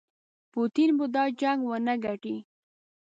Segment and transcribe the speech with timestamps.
[0.51, 2.35] پوټین به دا جنګ ونه ګټي.